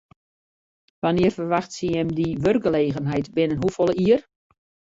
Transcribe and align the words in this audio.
Wannear 1.03 1.33
ferwachtsje 1.35 1.87
jim 1.97 2.09
dy 2.21 2.27
wurkgelegenheid, 2.47 3.25
binnen 3.37 3.63
hoefolle 3.63 3.93
jier? 4.01 4.21